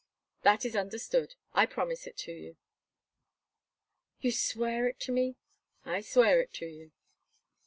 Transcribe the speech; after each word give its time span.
"That 0.41 0.65
is 0.65 0.75
understood; 0.75 1.35
I 1.53 1.67
promise 1.67 2.07
it 2.07 2.17
to 2.25 2.31
you." 2.31 2.57
"You 4.19 4.31
swear 4.31 4.87
it 4.87 4.99
to 5.01 5.11
me?" 5.11 5.35
"I 5.85 6.01
swear 6.01 6.41
it 6.41 6.51
to 6.53 6.65
you." 6.65 6.91